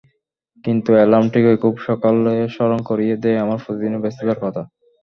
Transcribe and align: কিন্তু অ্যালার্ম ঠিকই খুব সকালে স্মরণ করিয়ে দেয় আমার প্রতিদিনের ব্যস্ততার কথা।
কিন্তু 0.65 0.89
অ্যালার্ম 0.95 1.25
ঠিকই 1.33 1.57
খুব 1.63 1.75
সকালে 1.87 2.33
স্মরণ 2.53 2.79
করিয়ে 2.89 3.15
দেয় 3.23 3.41
আমার 3.43 3.59
প্রতিদিনের 3.63 4.03
ব্যস্ততার 4.03 4.39
কথা। 4.43 4.61